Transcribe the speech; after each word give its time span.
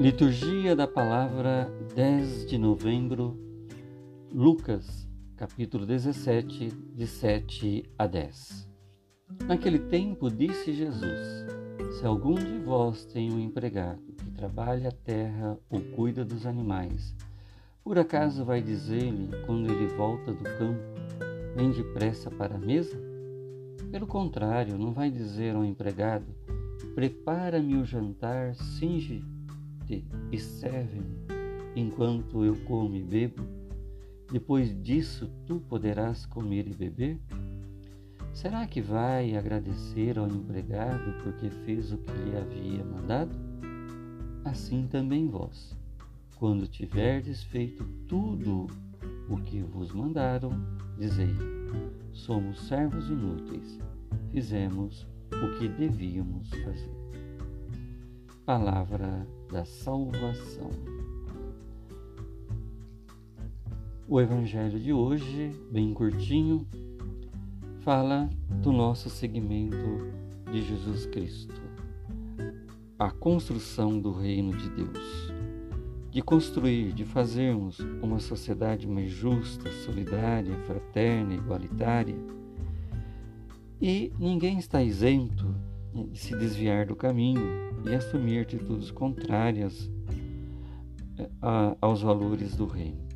Liturgia 0.00 0.74
da 0.74 0.86
Palavra, 0.86 1.70
10 1.94 2.46
de 2.46 2.56
novembro, 2.56 3.38
Lucas, 4.32 5.06
capítulo 5.36 5.84
17, 5.84 6.68
de 6.94 7.06
7 7.06 7.84
a 7.98 8.06
10. 8.06 8.66
Naquele 9.46 9.78
tempo 9.78 10.30
disse 10.30 10.72
Jesus: 10.72 11.44
Se 11.98 12.06
algum 12.06 12.34
de 12.34 12.56
vós 12.60 13.04
tem 13.04 13.30
um 13.30 13.38
empregado 13.38 14.00
que 14.16 14.30
trabalha 14.30 14.88
a 14.88 15.04
terra 15.04 15.58
ou 15.68 15.82
cuida 15.94 16.24
dos 16.24 16.46
animais, 16.46 17.14
por 17.84 17.98
acaso 17.98 18.42
vai 18.42 18.62
dizer-lhe, 18.62 19.28
quando 19.44 19.70
ele 19.70 19.86
volta 19.88 20.32
do 20.32 20.44
campo, 20.44 20.80
vem 21.54 21.72
depressa 21.72 22.30
para 22.30 22.54
a 22.54 22.58
mesa? 22.58 22.98
Pelo 23.90 24.06
contrário, 24.06 24.78
não 24.78 24.94
vai 24.94 25.10
dizer 25.10 25.54
ao 25.54 25.62
empregado, 25.62 26.34
prepara-me 26.94 27.76
o 27.76 27.84
jantar, 27.84 28.54
singe 28.54 29.22
e 30.30 30.38
serve-me 30.38 31.20
enquanto 31.74 32.44
eu 32.44 32.56
como 32.64 32.96
e 32.96 33.02
bebo. 33.02 33.42
Depois 34.30 34.80
disso, 34.82 35.28
tu 35.46 35.60
poderás 35.60 36.24
comer 36.26 36.66
e 36.68 36.74
beber? 36.74 37.18
Será 38.32 38.66
que 38.66 38.80
vai 38.80 39.36
agradecer 39.36 40.18
ao 40.18 40.28
empregado 40.28 41.12
porque 41.22 41.50
fez 41.50 41.92
o 41.92 41.98
que 41.98 42.12
lhe 42.12 42.36
havia 42.36 42.84
mandado? 42.84 43.36
Assim 44.44 44.86
também 44.86 45.28
vós, 45.28 45.76
quando 46.36 46.66
tiverdes 46.66 47.42
feito 47.42 47.84
tudo 48.06 48.66
o 49.28 49.36
que 49.38 49.60
vos 49.60 49.92
mandaram, 49.92 50.50
dizei: 50.96 51.34
somos 52.12 52.60
servos 52.68 53.10
inúteis, 53.10 53.78
fizemos 54.30 55.06
o 55.32 55.58
que 55.58 55.68
devíamos 55.68 56.48
fazer. 56.50 57.00
Palavra 58.46 59.26
da 59.50 59.64
salvação. 59.64 60.70
O 64.06 64.20
evangelho 64.20 64.78
de 64.78 64.92
hoje, 64.92 65.52
bem 65.70 65.92
curtinho, 65.92 66.66
fala 67.80 68.28
do 68.62 68.72
nosso 68.72 69.10
seguimento 69.10 69.76
de 70.52 70.62
Jesus 70.62 71.06
Cristo, 71.06 71.60
a 72.98 73.10
construção 73.10 73.98
do 73.98 74.12
reino 74.12 74.56
de 74.56 74.70
Deus, 74.70 75.32
de 76.10 76.22
construir, 76.22 76.92
de 76.92 77.04
fazermos 77.04 77.78
uma 78.02 78.20
sociedade 78.20 78.86
mais 78.86 79.10
justa, 79.10 79.70
solidária, 79.84 80.56
fraterna, 80.58 81.34
igualitária. 81.34 82.16
E 83.80 84.12
ninguém 84.18 84.58
está 84.58 84.82
isento 84.82 85.54
se 86.14 86.36
desviar 86.36 86.86
do 86.86 86.96
caminho, 86.96 87.70
e 87.84 87.94
assumir 87.94 88.40
atitudes 88.40 88.90
contrárias 88.90 89.90
eh, 91.18 91.30
aos 91.80 92.02
valores 92.02 92.54
do 92.54 92.66
reino. 92.66 93.08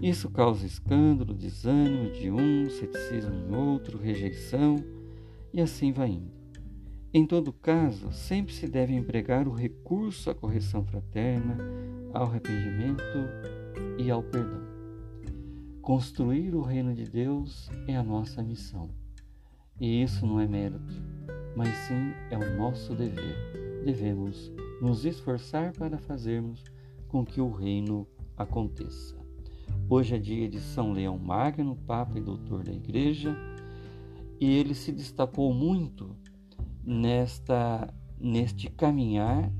Isso 0.00 0.30
causa 0.30 0.66
escândalo, 0.66 1.34
desânimo 1.34 2.10
de 2.12 2.30
um, 2.30 2.68
ceticismo 2.68 3.34
em 3.34 3.54
outro, 3.54 3.98
rejeição 3.98 4.76
e 5.52 5.60
assim 5.60 5.92
vai 5.92 6.10
indo. 6.10 6.36
Em 7.14 7.26
todo 7.26 7.52
caso, 7.52 8.12
sempre 8.12 8.52
se 8.52 8.68
deve 8.68 8.92
empregar 8.92 9.48
o 9.48 9.52
recurso 9.52 10.28
à 10.28 10.34
correção 10.34 10.84
fraterna, 10.84 11.56
ao 12.12 12.24
arrependimento 12.24 13.02
e 13.98 14.10
ao 14.10 14.22
perdão. 14.22 14.66
Construir 15.80 16.54
o 16.54 16.60
reino 16.60 16.94
de 16.94 17.04
Deus 17.04 17.70
é 17.86 17.96
a 17.96 18.02
nossa 18.02 18.42
missão. 18.42 18.90
E 19.80 20.02
isso 20.02 20.26
não 20.26 20.40
é 20.40 20.46
mérito, 20.46 20.94
mas 21.56 21.74
sim 21.88 22.12
é 22.30 22.36
o 22.36 22.56
nosso 22.56 22.94
dever 22.94 23.56
devemos 23.86 24.52
nos 24.82 25.04
esforçar 25.04 25.72
para 25.72 25.96
fazermos 25.96 26.60
com 27.06 27.24
que 27.24 27.40
o 27.40 27.52
reino 27.52 28.04
aconteça. 28.36 29.14
Hoje 29.88 30.16
é 30.16 30.18
dia 30.18 30.48
de 30.48 30.58
São 30.58 30.92
Leão 30.92 31.16
Magno, 31.16 31.76
Papa 31.86 32.18
e 32.18 32.20
Doutor 32.20 32.64
da 32.64 32.72
Igreja, 32.72 33.36
e 34.40 34.50
ele 34.50 34.74
se 34.74 34.90
destacou 34.90 35.54
muito 35.54 36.16
nesta 36.84 37.88
neste 38.18 38.68
caminhar, 38.68 39.52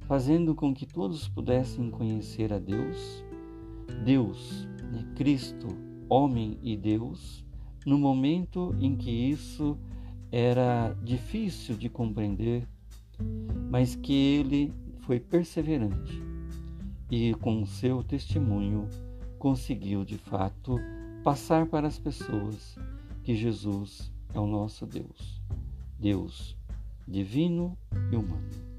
fazendo 0.00 0.52
com 0.54 0.74
que 0.74 0.84
todos 0.84 1.28
pudessem 1.28 1.90
conhecer 1.90 2.52
a 2.52 2.58
Deus, 2.58 3.24
Deus, 4.04 4.66
né, 4.90 5.06
Cristo, 5.14 5.68
homem 6.08 6.58
e 6.60 6.76
Deus, 6.76 7.44
no 7.86 7.98
momento 7.98 8.74
em 8.80 8.96
que 8.96 9.10
isso 9.10 9.78
era 10.32 10.94
difícil 11.02 11.76
de 11.76 11.88
compreender 11.88 12.66
mas 13.70 13.94
que 13.94 14.12
ele 14.12 14.72
foi 15.00 15.20
perseverante 15.20 16.22
e, 17.10 17.34
com 17.34 17.64
seu 17.66 18.02
testemunho, 18.02 18.88
conseguiu 19.38 20.04
de 20.04 20.18
fato 20.18 20.76
passar 21.22 21.66
para 21.66 21.86
as 21.86 21.98
pessoas 21.98 22.76
que 23.22 23.34
Jesus 23.34 24.12
é 24.34 24.40
o 24.40 24.46
nosso 24.46 24.86
Deus, 24.86 25.40
Deus 25.98 26.56
divino 27.06 27.76
e 28.12 28.16
humano. 28.16 28.69